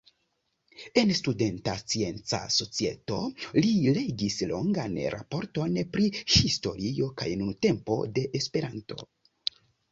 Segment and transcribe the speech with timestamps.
[1.01, 3.19] En Studenta Scienca Societo
[3.59, 9.03] li legis longan raporton pri "historio kaj nuntempo de Esperanto".